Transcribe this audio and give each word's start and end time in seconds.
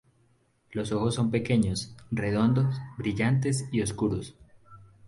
Los 0.71 0.91
ojos 0.93 1.13
son 1.13 1.29
pequeños, 1.29 1.95
redondos, 2.09 2.75
brillantes 2.97 3.69
y 3.71 3.83
oscuros. 3.83 4.33